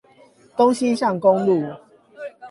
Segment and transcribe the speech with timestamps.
[0.57, 1.63] 東西向公路